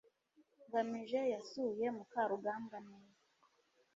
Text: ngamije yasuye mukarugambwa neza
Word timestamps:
ngamije 0.65 1.19
yasuye 1.33 1.85
mukarugambwa 1.97 2.77
neza 2.87 3.19